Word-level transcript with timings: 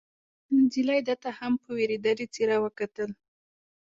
نجلۍ 0.59 0.99
ده 1.07 1.15
ته 1.23 1.29
هم 1.37 1.53
په 1.61 1.69
وېرېدلې 1.77 2.25
څېره 2.33 2.57
وکتل. 2.65 3.09